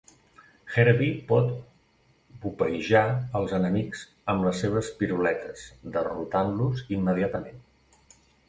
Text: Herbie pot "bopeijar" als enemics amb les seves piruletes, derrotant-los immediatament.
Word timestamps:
Herbie 0.75 1.09
pot 1.31 1.51
"bopeijar" 2.45 3.13
als 3.41 3.53
enemics 3.59 4.03
amb 4.35 4.49
les 4.49 4.65
seves 4.65 4.91
piruletes, 5.03 5.69
derrotant-los 5.99 6.83
immediatament. 6.99 7.63